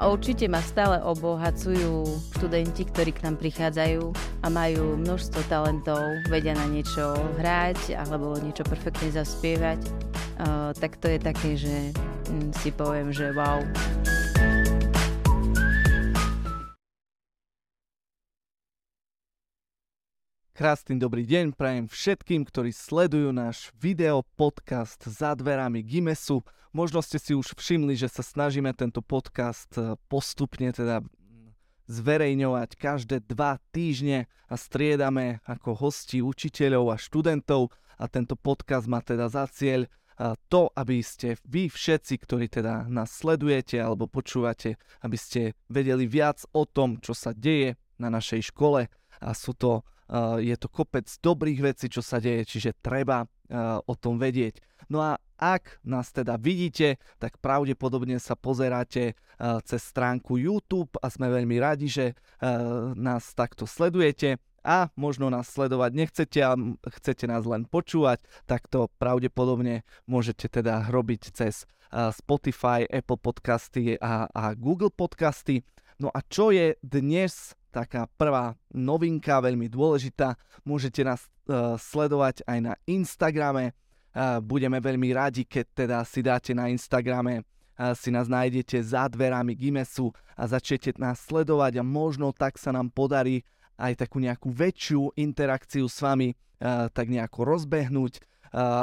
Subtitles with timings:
[0.00, 2.08] Určite ma stále obohacujú
[2.40, 4.02] študenti, ktorí k nám prichádzajú
[4.40, 6.00] a majú množstvo talentov,
[6.32, 9.84] vedia na niečo hrať alebo niečo perfektne zaspievať.
[10.40, 11.92] Uh, tak to je také, že
[12.32, 13.60] um, si poviem, že wow.
[20.52, 26.44] Krásny dobrý deň prajem všetkým, ktorí sledujú náš video podcast za dverami Gimesu.
[26.76, 31.00] Možno ste si už všimli, že sa snažíme tento podcast e, postupne teda
[31.88, 39.00] zverejňovať každé dva týždne a striedame ako hosti učiteľov a študentov a tento podcast má
[39.00, 39.88] teda za cieľ
[40.52, 46.44] to, aby ste vy všetci, ktorí teda nás sledujete alebo počúvate, aby ste vedeli viac
[46.52, 49.80] o tom, čo sa deje na našej škole a sú to,
[50.38, 53.24] je to kopec dobrých vecí, čo sa deje, čiže treba
[53.88, 54.60] o tom vedieť.
[54.92, 59.16] No a ak nás teda vidíte, tak pravdepodobne sa pozeráte
[59.64, 62.06] cez stránku YouTube a sme veľmi radi, že
[62.94, 66.54] nás takto sledujete a možno nás sledovať nechcete a
[67.00, 74.30] chcete nás len počúvať, tak to pravdepodobne môžete teda robiť cez Spotify, Apple podcasty a,
[74.30, 75.64] a Google podcasty.
[75.98, 80.36] No a čo je dnes taká prvá novinka, veľmi dôležitá,
[80.68, 83.72] môžete nás uh, sledovať aj na Instagrame,
[84.44, 87.48] Budeme veľmi radi, keď teda si dáte na Instagrame
[87.96, 92.92] si nás nájdete za dverami Gimesu a začnete nás sledovať a možno tak sa nám
[92.92, 93.40] podarí
[93.80, 96.36] aj takú nejakú väčšiu interakciu s vami
[96.92, 98.20] tak nejako rozbehnúť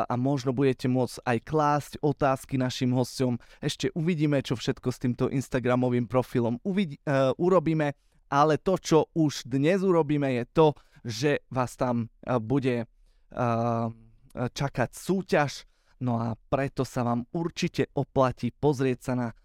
[0.09, 3.37] a možno budete môcť aj klásť otázky našim hostom.
[3.61, 7.93] Ešte uvidíme, čo všetko s týmto Instagramovým profilom uvidí, uh, urobíme,
[8.29, 10.67] ale to, čo už dnes urobíme, je to,
[11.03, 13.89] že vás tam uh, bude uh,
[14.29, 15.65] E, čakať súťaž,
[16.05, 19.35] no a preto sa vám určite oplatí pozrieť sa na e,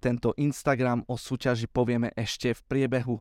[0.00, 1.04] tento Instagram.
[1.06, 3.16] O súťaži povieme ešte v priebehu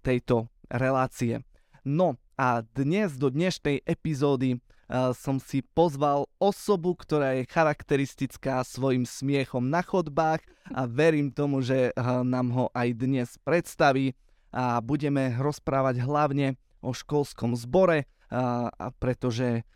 [0.00, 1.44] tejto relácie.
[1.84, 4.64] No a dnes do dnešnej epizódy
[5.12, 10.40] som si pozval osobu, ktorá je charakteristická svojim smiechom na chodbách
[10.72, 14.16] a verím tomu, že nám ho aj dnes predstaví
[14.52, 18.08] a budeme rozprávať hlavne o školskom zbore,
[19.02, 19.66] pretože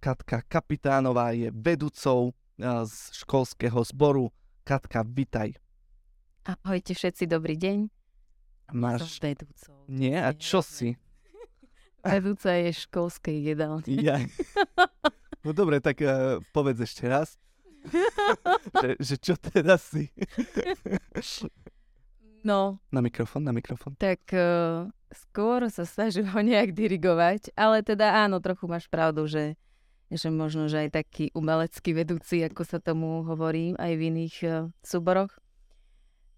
[0.00, 2.36] Katka Kapitánová je vedúcou
[2.84, 4.28] z školského zboru.
[4.62, 5.56] Katka, vitaj.
[6.44, 7.78] Ahojte všetci, dobrý deň.
[8.72, 9.18] Máš...
[9.18, 9.76] Som vedúcou.
[9.90, 10.94] Nie, a čo si?
[12.06, 13.84] Vedúca je školskej jedálne.
[14.00, 14.22] Ja.
[15.40, 17.40] No dobre, tak uh, povedz ešte raz.
[18.84, 20.12] že, že čo teda si?
[22.42, 22.80] No.
[22.90, 23.96] Na mikrofón, na mikrofón.
[23.96, 29.58] Tak uh, skôr sa snažím ho nejak dirigovať, ale teda áno, trochu máš pravdu, že,
[30.08, 34.52] že možno, že aj taký umelecký vedúci, ako sa tomu hovorí aj v iných uh,
[34.84, 35.34] súboroch.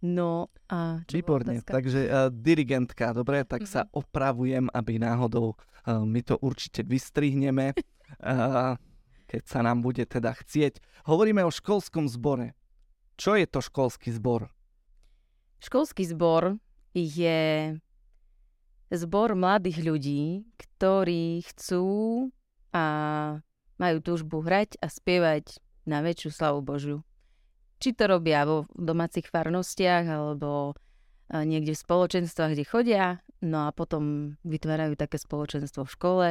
[0.02, 1.06] No a...
[1.06, 3.74] Výborne, takže uh, dirigentka, dobre, tak mm-hmm.
[3.74, 3.90] sa mhm.
[3.94, 7.70] opravujem, aby náhodou uh, my to určite vystrihneme,
[8.19, 8.74] uh,
[9.30, 10.82] keď sa nám bude teda chcieť.
[11.06, 12.58] Hovoríme o školskom zbore.
[13.14, 14.50] Čo je to školský zbor?
[15.62, 16.58] Školský zbor
[16.90, 17.78] je
[18.90, 20.24] zbor mladých ľudí,
[20.58, 22.28] ktorí chcú
[22.74, 22.84] a
[23.78, 27.06] majú túžbu hrať a spievať na väčšiu slavu Božiu.
[27.78, 30.74] Či to robia vo domácich farnostiach alebo
[31.30, 33.04] niekde v spoločenstvách, kde chodia,
[33.38, 36.28] no a potom vytvárajú také spoločenstvo v škole,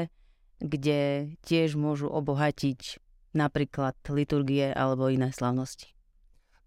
[0.60, 3.00] kde tiež môžu obohatiť
[3.32, 5.96] napríklad liturgie alebo iné slavnosti.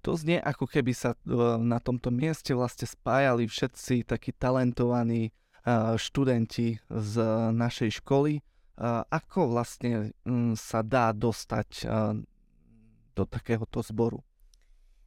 [0.04, 5.32] To znie ako keby sa e, na tomto mieste vlastne spájali všetci takí talentovaní
[5.96, 7.14] študenti z
[7.56, 8.44] našej školy.
[9.08, 11.88] Ako vlastne mm, sa dá dostať
[13.16, 14.20] do takéhoto zboru?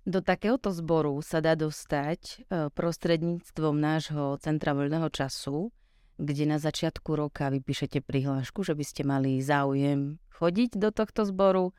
[0.08, 5.68] Do takéhoto zboru sa dá dostať e, prostredníctvom nášho centra voľného času,
[6.16, 11.76] kde na začiatku roka vypíšete prihlášku, že by ste mali záujem chodiť do tohto zboru,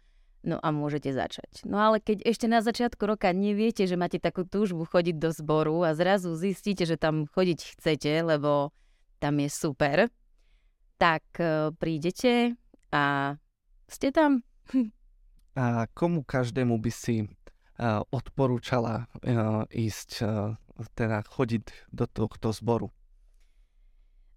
[0.47, 1.67] no a môžete začať.
[1.67, 5.83] No ale keď ešte na začiatku roka neviete, že máte takú túžbu chodiť do zboru
[5.83, 8.71] a zrazu zistíte, že tam chodiť chcete, lebo
[9.19, 10.07] tam je super,
[10.99, 12.55] tak e, prídete
[12.95, 13.35] a
[13.89, 14.43] ste tam.
[15.59, 20.55] A komu každému by si uh, odporúčala uh, ísť, uh,
[20.95, 22.95] teda chodiť do tohto zboru?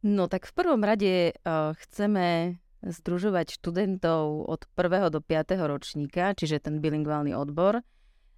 [0.02, 5.14] No tak v prvom rade uh, chceme združovať študentov od 1.
[5.14, 5.58] do 5.
[5.70, 7.86] ročníka, čiže ten bilingválny odbor.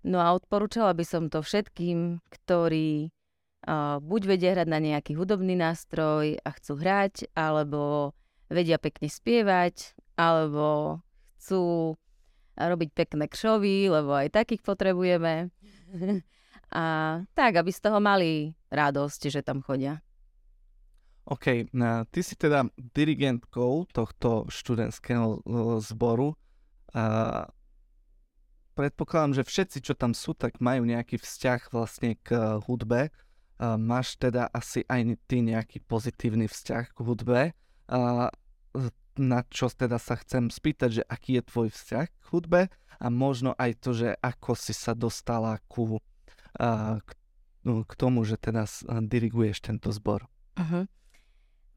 [0.04, 3.08] No a odporúčala by som to všetkým, ktorí
[4.04, 8.12] buď vedia hrať na nejaký hudobný nástroj a chcú hrať, alebo
[8.52, 11.00] vedia pekne spievať, alebo
[11.40, 11.96] chcú
[12.60, 15.50] robiť pekné kšovy, lebo aj takých potrebujeme.
[16.76, 16.84] a
[17.32, 20.04] tak, aby z toho mali radosť, že tam chodia.
[21.24, 25.40] OK, no, ty si teda dirigentkou tohto študentského
[25.80, 26.36] zboru.
[26.92, 27.48] A
[28.76, 33.08] predpokladám, že všetci, čo tam sú, tak majú nejaký vzťah vlastne k hudbe.
[33.56, 37.42] A máš teda asi aj ty nejaký pozitívny vzťah k hudbe.
[39.14, 42.62] Na čo teda sa chcem spýtať, že aký je tvoj vzťah k hudbe
[43.00, 46.02] a možno aj to, že ako si sa dostala ku,
[46.60, 47.10] k,
[47.64, 48.68] k tomu, že teda
[49.06, 50.28] diriguješ tento zbor.
[50.60, 50.84] Uh-huh.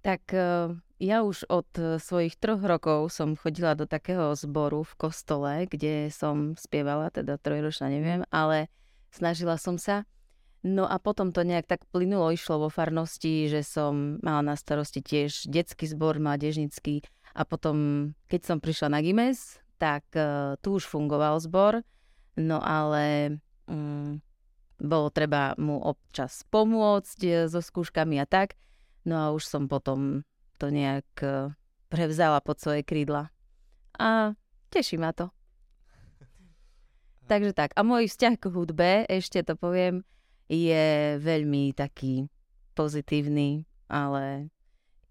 [0.06, 0.70] Tak e,
[1.02, 6.14] ja už od e, svojich troch rokov som chodila do takého zboru v kostole, kde
[6.14, 8.70] som spievala, teda trojročná neviem, ale
[9.10, 10.06] snažila som sa.
[10.62, 15.02] No a potom to nejak tak plynulo, išlo vo farnosti, že som mala na starosti
[15.02, 17.02] tiež detský zbor, mládežnický
[17.34, 21.86] a potom, keď som prišla na Gimes, tak uh, tu už fungoval zbor,
[22.34, 23.36] no ale
[23.70, 24.18] um,
[24.80, 28.58] bolo treba mu občas pomôcť so skúškami a tak.
[29.06, 30.26] No a už som potom
[30.58, 31.54] to nejak uh,
[31.86, 33.30] prevzala pod svoje krídla.
[34.02, 34.34] A
[34.68, 35.30] teší ma to.
[37.30, 37.70] Takže tak.
[37.78, 40.02] A môj vzťah k hudbe, ešte to poviem,
[40.50, 42.26] je veľmi taký
[42.74, 44.50] pozitívny, ale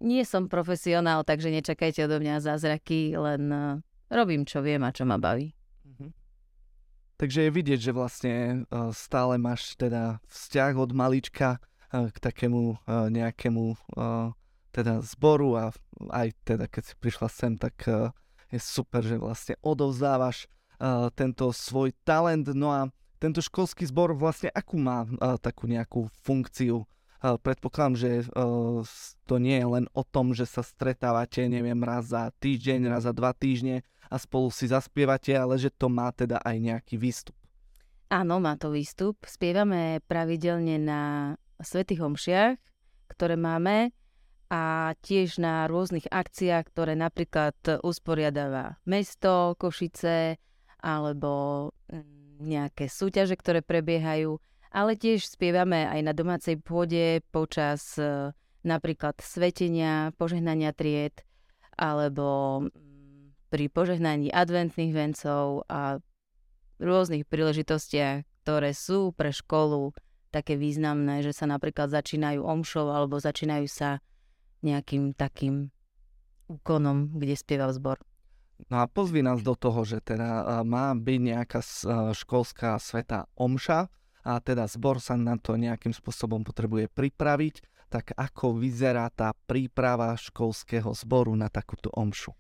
[0.04, 3.80] nie som profesionál, takže nečakajte odo mňa zázraky, len uh,
[4.12, 5.56] robím, čo viem a čo ma baví.
[5.88, 6.12] Mhm.
[7.16, 8.36] Takže je vidieť, že vlastne
[8.68, 11.64] uh, stále máš teda vzťah od malička
[12.12, 13.76] k takému nejakému
[14.76, 15.64] teda zboru a
[16.12, 17.88] aj teda keď si prišla sem, tak
[18.52, 20.52] je super, že vlastne odovzdávaš
[21.16, 22.52] tento svoj talent.
[22.52, 25.08] No a tento školský zbor vlastne akú má
[25.40, 26.84] takú nejakú funkciu?
[27.24, 28.10] Predpokladám, že
[29.26, 33.16] to nie je len o tom, že sa stretávate, neviem, raz za týždeň, raz za
[33.16, 33.82] dva týždne
[34.12, 37.34] a spolu si zaspievate, ale že to má teda aj nejaký výstup.
[38.14, 39.18] Áno, má to výstup.
[39.26, 41.02] Spievame pravidelne na
[41.62, 42.58] svetých homšiach,
[43.12, 43.96] ktoré máme
[44.50, 50.38] a tiež na rôznych akciách, ktoré napríklad usporiadáva mesto, Košice
[50.86, 54.38] alebo mm, nejaké súťaže, ktoré prebiehajú,
[54.70, 61.26] ale tiež spievame aj na domácej pôde počas e, napríklad svetenia, požehnania tried
[61.74, 65.98] alebo mm, pri požehnaní adventných vencov a
[66.78, 69.96] rôznych príležitostiach, ktoré sú pre školu
[70.36, 74.04] také významné, že sa napríklad začínajú omšou alebo začínajú sa
[74.60, 75.72] nejakým takým
[76.52, 78.04] úkonom, kde spieva zbor.
[78.68, 81.60] No a pozvi nás do toho, že teda má byť nejaká
[82.12, 83.88] školská sveta omša
[84.28, 90.16] a teda zbor sa na to nejakým spôsobom potrebuje pripraviť, tak ako vyzerá tá príprava
[90.18, 92.34] školského zboru na takúto omšu?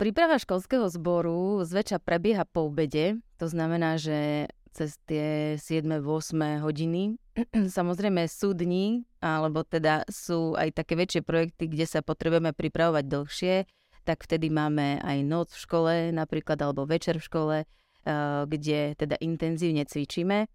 [0.00, 7.18] Príprava školského zboru zväčša prebieha po obede, to znamená, že cez tie 7-8 hodiny.
[7.78, 13.54] Samozrejme sú dní, alebo teda sú aj také väčšie projekty, kde sa potrebujeme pripravovať dlhšie,
[14.06, 19.18] tak vtedy máme aj noc v škole napríklad, alebo večer v škole, eh, kde teda
[19.18, 20.46] intenzívne cvičíme.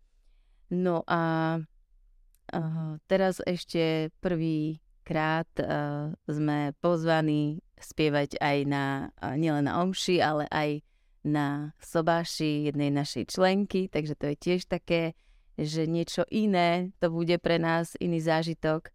[0.71, 1.21] No a
[1.59, 10.47] eh, teraz ešte prvý krát eh, sme pozvaní spievať aj na, nielen na omši, ale
[10.47, 10.79] aj
[11.23, 15.15] na sobáši jednej našej členky, takže to je tiež také,
[15.55, 18.91] že niečo iné to bude pre nás, iný zážitok.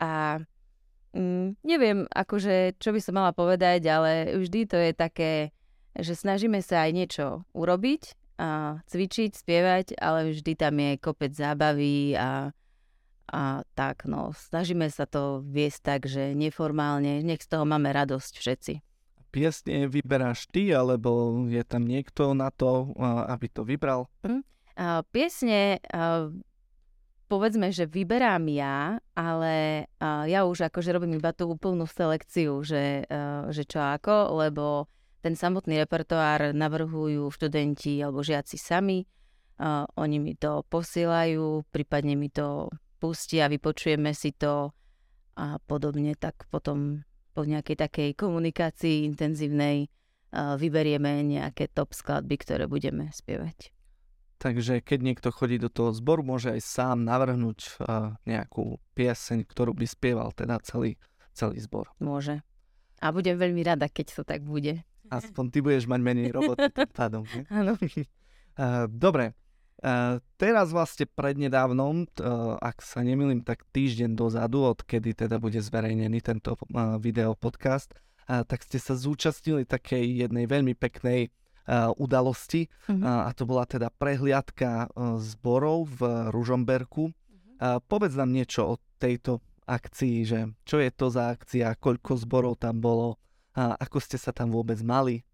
[0.00, 0.42] A
[1.12, 5.32] Mm, neviem, akože, čo by som mala povedať, ale vždy to je také,
[5.92, 12.16] že snažíme sa aj niečo urobiť, a cvičiť, spievať, ale vždy tam je kopec zábavy
[12.16, 12.48] a,
[13.28, 13.42] a
[13.76, 18.74] tak, no, snažíme sa to viesť tak, že neformálne, nech z toho máme radosť všetci.
[19.32, 24.12] Piesne vyberáš ty, alebo je tam niekto na to, aby to vybral?
[24.76, 26.28] A piesne a
[27.32, 33.08] povedzme, že vyberám ja, ale uh, ja už akože robím iba tú úplnú selekciu, že,
[33.08, 34.84] uh, že čo ako, lebo
[35.24, 39.08] ten samotný repertoár navrhujú študenti alebo žiaci sami.
[39.56, 42.68] Uh, oni mi to posielajú, prípadne mi to
[43.00, 44.76] pustia, vypočujeme si to
[45.32, 47.00] a podobne, tak potom
[47.32, 53.72] po nejakej takej komunikácii intenzívnej uh, vyberieme nejaké top skladby, ktoré budeme spievať.
[54.42, 59.70] Takže keď niekto chodí do toho zboru, môže aj sám navrhnúť uh, nejakú pieseň, ktorú
[59.72, 60.98] by spieval teda celý,
[61.30, 61.88] celý zbor.
[62.02, 62.42] Môže.
[62.98, 64.82] A budem veľmi rada, keď to tak bude.
[65.10, 67.22] Aspoň ty budeš mať menej roboty tým pádom.
[67.54, 67.78] Áno.
[67.78, 69.34] Uh, dobre.
[69.82, 76.22] Uh, teraz vlastne prednedávnom, uh, ak sa nemýlim, tak týždeň dozadu, odkedy teda bude zverejnený
[76.22, 77.90] tento uh, video podcast,
[78.22, 81.34] tak ste sa zúčastnili takej jednej veľmi peknej
[81.98, 83.02] udalosti Mhm.
[83.02, 87.10] a to bola teda prehliadka zborov v Ružomberku.
[87.90, 92.78] Povedz nám niečo o tejto akcii, že čo je to za akcia, koľko zborov tam
[92.78, 93.18] bolo
[93.54, 95.26] a ako ste sa tam vôbec mali.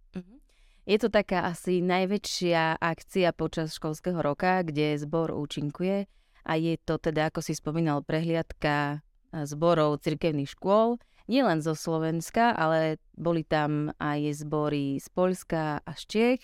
[0.88, 6.09] Je to taká asi najväčšia akcia počas školského roka, kde zbor účinkuje
[6.49, 9.04] a je to teda, ako si spomínal, prehliadka
[9.45, 10.97] zborov cirkevných škôl,
[11.28, 16.42] nielen zo Slovenska, ale boli tam aj zbory z Poľska a z Čiech.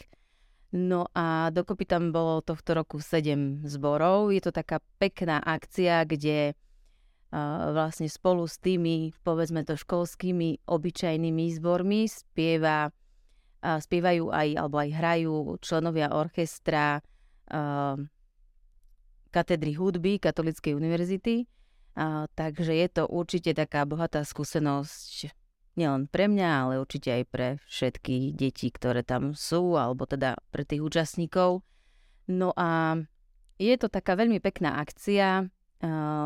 [0.76, 4.28] No a dokopy tam bolo tohto roku 7 zborov.
[4.28, 11.44] Je to taká pekná akcia, kde uh, vlastne spolu s tými, povedzme to, školskými obyčajnými
[11.56, 12.92] zbormi spieva,
[13.64, 17.00] spievajú aj, alebo aj hrajú členovia orchestra
[19.32, 21.48] katedry hudby Katolíckej univerzity.
[22.36, 25.32] Takže je to určite taká bohatá skúsenosť
[25.80, 30.68] nielen pre mňa, ale určite aj pre všetky deti, ktoré tam sú, alebo teda pre
[30.68, 31.64] tých účastníkov.
[32.28, 33.00] No a
[33.56, 35.48] je to taká veľmi pekná akcia.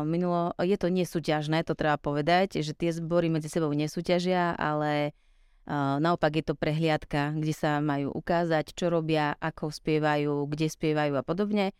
[0.05, 5.28] Minulo, je to nesúťažné, to treba povedať, že tie zbory medzi sebou nesúťažia, ale uh,
[5.71, 11.23] naopak je to prehliadka, kde sa majú ukázať, čo robia, ako spievajú, kde spievajú a
[11.23, 11.77] podobne.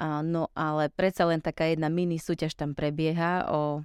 [0.00, 3.82] No ale predsa len taká jedna mini súťaž tam prebieha o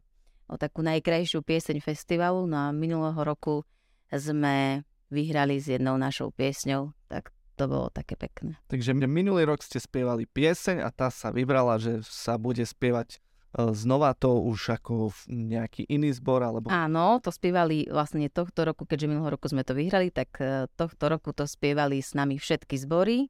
[0.49, 2.49] o takú najkrajšiu pieseň festivalu.
[2.49, 3.61] No a minulého roku
[4.09, 4.81] sme
[5.13, 8.57] vyhrali s jednou našou piesňou, tak to bolo také pekné.
[8.65, 13.21] Takže minulý rok ste spievali pieseň a tá sa vybrala, že sa bude spievať
[13.53, 16.45] znova to už ako nejaký iný zbor?
[16.45, 16.69] Alebo...
[16.69, 21.09] Áno, to spievali vlastne tohto roku, keďže minulého roku sme to vyhrali, tak e, tohto
[21.09, 23.29] roku to spievali s nami všetky zbory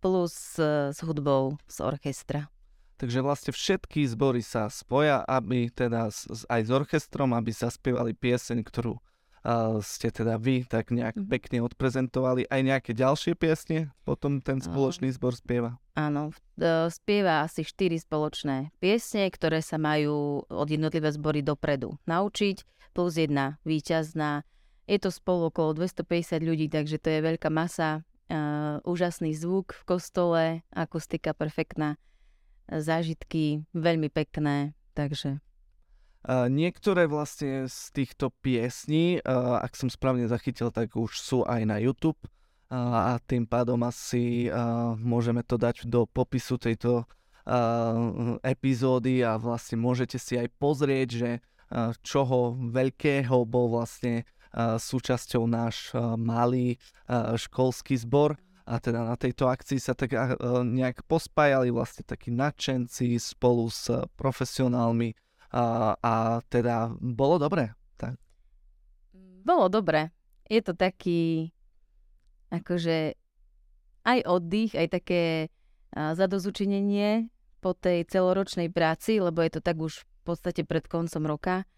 [0.00, 2.48] plus e, s hudbou z orchestra.
[2.96, 6.06] Takže vlastne všetky zbory sa spoja, aby teda
[6.46, 8.94] aj s orchestrom, aby sa spievali pieseň, ktorú
[9.82, 11.26] ste teda vy tak nejak mm.
[11.26, 12.46] pekne odprezentovali.
[12.46, 15.82] Aj nejaké ďalšie piesne potom ten spoločný zbor spieva?
[15.98, 16.30] Áno,
[16.88, 22.62] spieva asi štyri spoločné piesne, ktoré sa majú od jednotlivé zbory dopredu naučiť,
[22.94, 24.46] plus jedna víťazná.
[24.86, 29.82] Je to spolu okolo 250 ľudí, takže to je veľká masa, uh, úžasný zvuk v
[29.86, 30.42] kostole,
[30.74, 31.98] akustika perfektná
[32.68, 35.42] zážitky veľmi pekné, takže...
[36.28, 41.82] Niektoré vlastne z týchto piesní, uh, ak som správne zachytil, tak už sú aj na
[41.82, 42.18] YouTube.
[42.22, 42.30] Uh,
[42.70, 44.46] a tým pádom asi
[45.02, 47.04] môžeme to dať do popisu tejto
[48.46, 51.30] epizódy a vlastne môžete si aj pozrieť, že
[52.06, 54.22] čoho veľkého bol vlastne
[54.54, 55.90] súčasťou náš
[56.22, 56.78] malý
[57.34, 58.38] školský zbor.
[58.62, 60.14] A teda na tejto akcii sa tak
[60.70, 65.18] nejak pospájali vlastne takí nadšenci spolu s profesionálmi
[65.52, 66.12] a, a
[66.48, 67.76] teda bolo dobre.
[68.00, 68.16] Tak.
[69.44, 70.10] Bolo dobre.
[70.48, 71.52] Je to taký
[72.52, 73.16] akože
[74.02, 75.22] aj oddych, aj také
[75.92, 77.28] zadozučinenie
[77.62, 81.68] po tej celoročnej práci, lebo je to tak už v podstate pred koncom roka.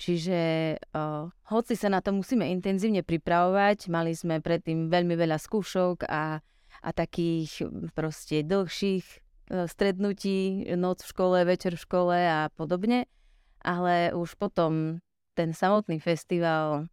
[0.00, 0.40] Čiže
[0.80, 6.40] uh, hoci sa na to musíme intenzívne pripravovať, mali sme predtým veľmi veľa skúšok a,
[6.80, 13.12] a takých proste dlhších uh, strednutí, noc v škole, večer v škole a podobne,
[13.64, 15.00] ale už potom
[15.36, 16.88] ten samotný festival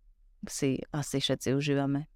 [0.46, 2.08] si asi všetci užívame.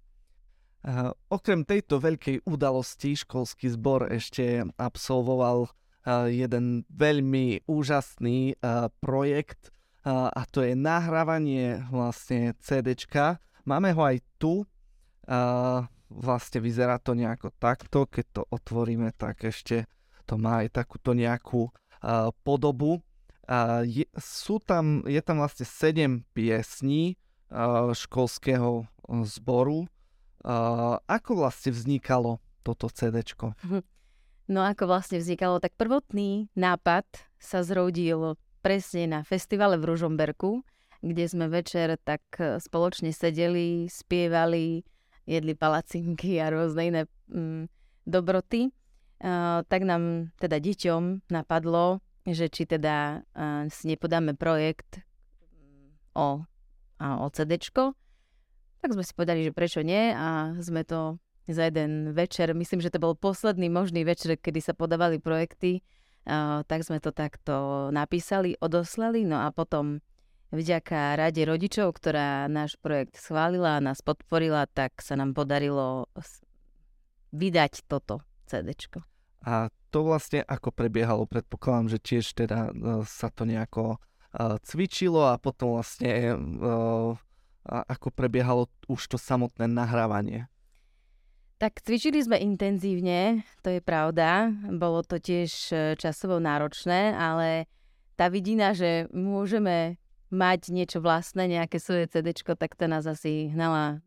[0.82, 9.70] Uh, okrem tejto veľkej udalosti školský zbor ešte absolvoval uh, jeden veľmi úžasný uh, projekt,
[10.02, 13.38] a to je nahrávanie vlastne CDčka.
[13.62, 14.66] Máme ho aj tu.
[16.10, 18.10] Vlastne vyzerá to nejako takto.
[18.10, 19.86] Keď to otvoríme, tak ešte
[20.26, 21.70] to má aj takúto nejakú
[22.42, 22.98] podobu.
[23.84, 27.20] Je, sú tam, je tam vlastne 7 piesní
[27.92, 28.88] školského
[29.28, 29.84] zboru.
[30.42, 33.54] A, ako vlastne vznikalo toto CDčko?
[34.50, 37.06] No ako vlastne vznikalo, tak prvotný nápad
[37.38, 40.66] sa zrodil presne na festivale v Ružomberku,
[41.02, 44.86] kde sme večer tak e, spoločne sedeli, spievali,
[45.26, 47.66] jedli palacinky a rôzne iné mm,
[48.06, 48.70] dobroty.
[49.22, 55.02] Uh, tak nám teda deťom napadlo, že či teda uh, si nepodáme projekt
[56.14, 56.44] o,
[57.00, 57.96] o CDčko.
[58.82, 62.90] Tak sme si povedali, že prečo nie a sme to za jeden večer, myslím, že
[62.90, 65.82] to bol posledný možný večer, kedy sa podávali projekty,
[66.66, 69.98] tak sme to takto napísali, odoslali, no a potom
[70.54, 76.06] vďaka rade rodičov, ktorá náš projekt schválila a nás podporila, tak sa nám podarilo
[77.34, 79.11] vydať toto CDčko.
[79.42, 81.26] A to vlastne ako prebiehalo?
[81.26, 87.12] Predpokladám, že tiež teda uh, sa to nejako uh, cvičilo a potom vlastne uh,
[87.66, 90.50] ako prebiehalo už to samotné nahrávanie?
[91.62, 94.50] Tak cvičili sme intenzívne, to je pravda.
[94.74, 97.70] Bolo to tiež e, časovo náročné, ale
[98.18, 99.94] tá vidina, že môžeme
[100.34, 104.02] mať niečo vlastné, nejaké svoje CD, tak to nás asi hnala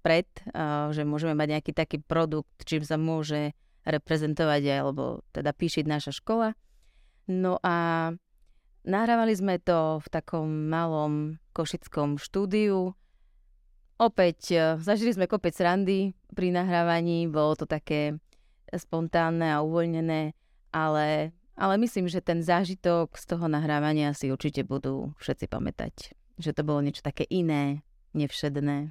[0.00, 0.48] vpred,
[0.96, 3.52] že môžeme mať nejaký taký produkt, čím sa môže
[3.84, 6.56] reprezentovať alebo teda píšiť naša škola.
[7.28, 8.10] No a
[8.84, 12.92] nahrávali sme to v takom malom košickom štúdiu,
[13.94, 18.18] Opäť e, zažili sme kopec randy pri nahrávaní, bolo to také
[18.74, 20.34] spontánne a uvoľnené,
[20.74, 25.94] ale, ale myslím, že ten zážitok z toho nahrávania si určite budú všetci pamätať.
[26.42, 27.86] Že to bolo niečo také iné,
[28.18, 28.90] nevšedné.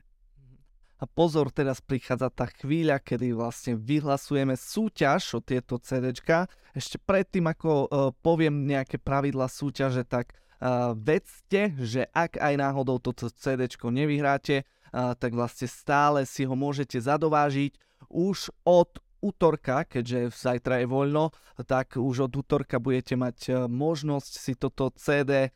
[1.03, 6.48] A pozor, teraz prichádza tá chvíľa, kedy vlastne vyhlasujeme súťaž o tieto CDčka.
[6.72, 13.03] Ešte predtým, ako uh, poviem nejaké pravidla súťaže, tak uh, vedzte, že ak aj náhodou
[13.03, 17.74] toto CDčko nevyhráte, tak vlastne stále si ho môžete zadovážiť
[18.13, 21.33] už od útorka, keďže zajtra je voľno,
[21.65, 25.50] tak už od útorka budete mať možnosť si toto CD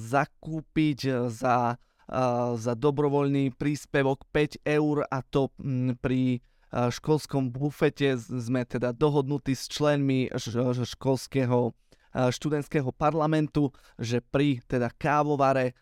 [0.00, 1.76] zakúpiť za,
[2.58, 5.54] za dobrovoľný príspevok 5 eur a to
[6.02, 6.38] pri e,
[6.70, 10.26] školskom bufete sme teda dohodnutí s členmi
[10.82, 11.70] školského
[12.10, 15.78] študentského parlamentu, že pri teda kávovare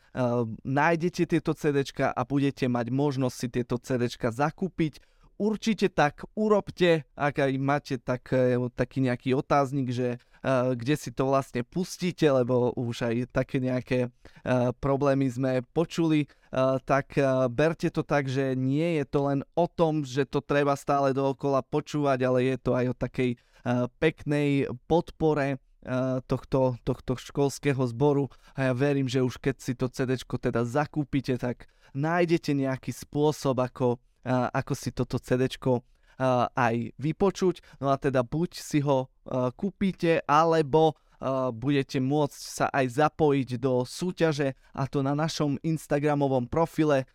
[0.60, 5.00] nájdete tieto CDčka a budete mať možnosť si tieto CDčka zakúpiť.
[5.38, 10.18] Určite tak urobte, ak aj máte tak, e, taký nejaký otáznik, že
[10.74, 14.14] kde si to vlastne pustíte, lebo už aj také nejaké
[14.78, 16.30] problémy sme počuli,
[16.86, 17.18] tak
[17.50, 21.60] berte to tak, že nie je to len o tom, že to treba stále dookola
[21.66, 23.30] počúvať, ale je to aj o takej
[23.98, 25.58] peknej podpore
[26.26, 28.30] tohto, tohto školského zboru.
[28.54, 33.58] A ja verím, že už keď si to CD teda zakúpite, tak nájdete nejaký spôsob,
[33.58, 35.48] ako, ako si toto CD
[36.52, 37.80] aj vypočuť.
[37.80, 39.08] No a teda buď si ho
[39.56, 41.00] kúpite, alebo
[41.56, 47.10] budete môcť sa aj zapojiť do súťaže a to na našom Instagramovom profile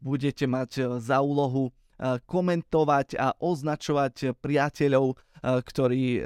[0.00, 1.68] budete mať za úlohu
[2.26, 6.24] komentovať a označovať priateľov, ktorý,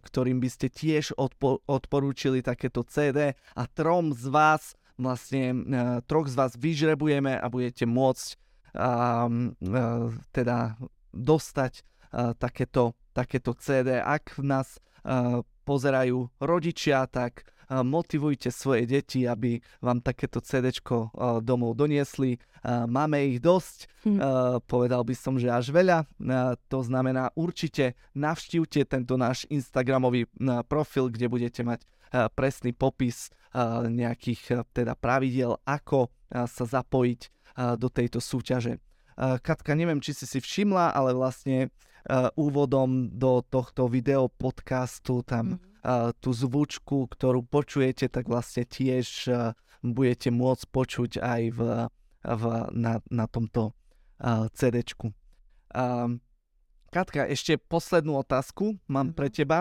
[0.00, 5.54] ktorým by ste tiež odpo- odporúčili takéto CD a trom z vás vlastne
[6.10, 8.47] troch z vás vyžrebujeme a budete môcť
[10.30, 10.58] teda
[11.10, 11.72] dostať
[12.38, 13.98] takéto, takéto CD.
[13.98, 14.78] Ak nás
[15.66, 20.72] pozerajú rodičia, tak motivujte svoje deti, aby vám takéto CD
[21.44, 22.40] domov doniesli.
[22.64, 24.18] Máme ich dosť, hm.
[24.64, 26.08] povedal by som, že až veľa.
[26.72, 30.24] To znamená, určite navštívte tento náš Instagramový
[30.64, 31.84] profil, kde budete mať
[32.32, 33.28] presný popis
[33.84, 38.78] nejakých teda pravidiel, ako sa zapojiť do tejto súťaže.
[39.18, 41.74] Katka, neviem, či si si všimla, ale vlastne
[42.38, 45.68] úvodom do tohto video podcastu tam mm
[46.20, 49.30] tú zvučku, ktorú počujete, tak vlastne tiež
[49.80, 51.60] budete môcť počuť aj v,
[52.28, 52.42] v,
[52.74, 53.72] na, na tomto
[54.52, 54.82] CD.
[56.88, 59.34] Katka, ešte poslednú otázku mám pre mhm.
[59.36, 59.58] teba,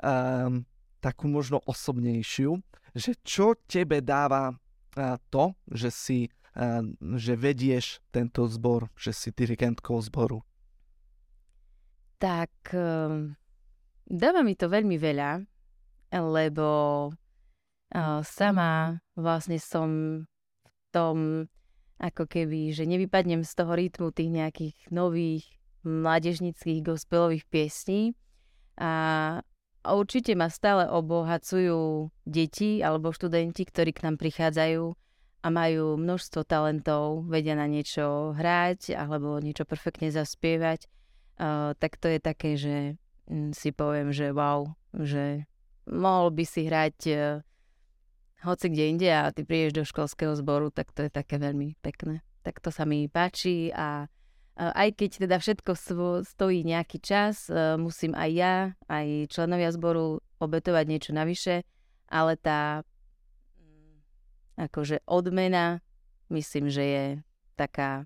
[0.00, 0.64] um,
[1.00, 2.60] takú možno osobnejšiu,
[2.92, 6.18] že čo tebe dáva uh, to, že si,
[7.14, 10.42] že vedieš tento zbor, že si dirigentkou zboru?
[12.20, 13.38] Tak um,
[14.10, 15.38] Dáva mi to veľmi veľa,
[16.18, 16.68] lebo
[17.14, 19.88] uh, sama vlastne som
[20.66, 21.16] v tom
[22.02, 25.46] ako keby, že nevypadnem z toho rytmu tých nejakých nových
[25.86, 28.18] mládežnických gospelových piesní
[28.82, 29.38] a
[29.86, 34.90] určite ma stále obohacujú deti alebo študenti, ktorí k nám prichádzajú
[35.40, 40.84] a majú množstvo talentov, vedia na niečo hrať alebo niečo perfektne zaspievať,
[41.40, 43.00] uh, tak to je také, že
[43.30, 45.46] Mm, si poviem, že wow, že
[45.86, 47.38] mohol by si hrať uh,
[48.42, 52.26] hoci kde inde a ty prídeš do školského zboru, tak to je také veľmi pekné.
[52.42, 57.46] Tak to sa mi páči a uh, aj keď teda všetko svo, stojí nejaký čas,
[57.46, 58.54] uh, musím aj ja,
[58.90, 61.62] aj členovia zboru obetovať niečo navyše,
[62.10, 62.82] ale tá
[64.60, 65.80] akože odmena
[66.28, 67.04] myslím, že je
[67.56, 68.04] taká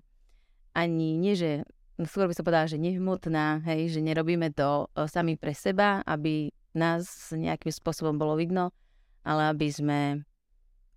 [0.75, 1.63] ani nie, že
[2.03, 6.51] skôr by som povedala, že nehmotná, hej, že nerobíme to e, sami pre seba, aby
[6.75, 8.75] nás nejakým spôsobom bolo vidno,
[9.23, 9.99] ale aby sme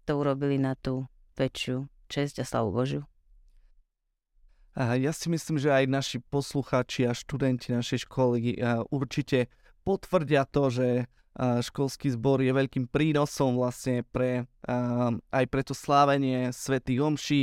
[0.02, 1.06] to urobili na tú
[1.38, 3.06] väčšiu česť a slavu Božiu.
[4.78, 9.50] Ja si myslím, že aj naši poslucháči a študenti našej školy e, určite
[9.88, 11.05] potvrdia to, že e,
[11.64, 14.44] školský zbor je veľkým prínosom vlastne pre,
[15.33, 17.42] aj pre to slávenie svätých omší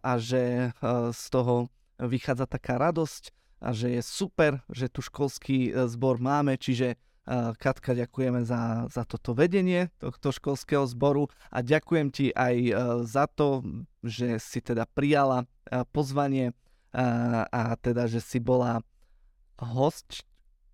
[0.00, 0.72] a že
[1.12, 6.94] z toho vychádza taká radosť a že je super, že tu školský zbor máme, čiže
[7.58, 12.56] Katka, ďakujeme za, za toto vedenie tohto školského zboru a ďakujem ti aj
[13.04, 13.60] za to,
[14.00, 15.44] že si teda prijala
[15.92, 16.56] pozvanie
[16.96, 18.80] a, a teda, že si bola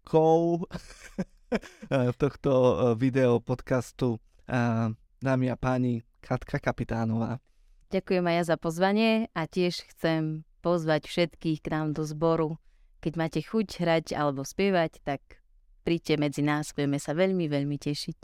[0.05, 0.69] hostkou
[2.21, 2.53] tohto
[2.97, 4.21] video podcastu
[5.21, 7.41] dámy a páni Katka Kapitánová.
[7.89, 12.61] Ďakujem aj ja za pozvanie a tiež chcem pozvať všetkých k nám do zboru.
[13.01, 15.21] Keď máte chuť hrať alebo spievať, tak
[15.85, 18.21] príďte medzi nás, budeme sa veľmi, veľmi tešiť.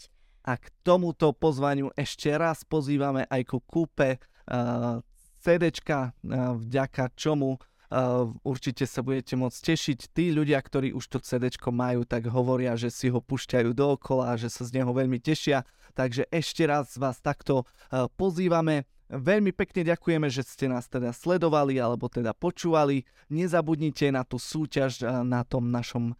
[0.49, 5.01] A k tomuto pozvaniu ešte raz pozývame aj ku kúpe uh,
[5.45, 9.99] CDčka, uh, vďaka čomu uh, určite sa budete môcť tešiť.
[10.15, 14.49] Tí ľudia, ktorí už to CDčko majú, tak hovoria, že si ho pušťajú dookola, že
[14.49, 15.67] sa z neho veľmi tešia.
[15.99, 18.87] Takže ešte raz vás takto uh, pozývame.
[19.11, 23.03] Veľmi pekne ďakujeme, že ste nás teda sledovali alebo teda počúvali.
[23.27, 26.15] Nezabudnite na tú súťaž na tom našom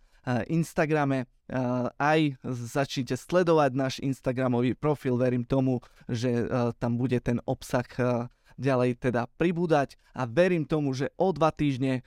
[0.51, 1.31] Instagrame.
[1.95, 5.79] Aj začnite sledovať náš Instagramový profil, verím tomu,
[6.11, 6.51] že
[6.83, 7.87] tam bude ten obsah
[8.61, 12.05] ďalej teda pribúdať a verím tomu, že o dva týždne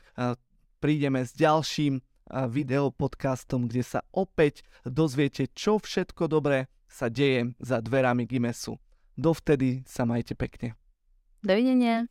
[0.78, 8.30] prídeme s ďalším videopodcastom, kde sa opäť dozviete, čo všetko dobré sa deje za dverami
[8.30, 8.78] Gimesu.
[9.18, 10.78] Dovtedy sa majte pekne.
[11.42, 12.08] Dovidenia.